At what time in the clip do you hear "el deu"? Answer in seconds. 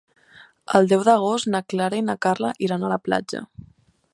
0.79-1.03